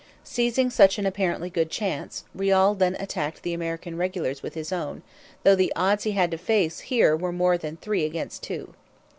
[0.23, 5.03] Seizing such an apparently good chance, Riall then attacked the American regulars with his own,
[5.43, 8.73] though the odds he had to face here were more than three against two.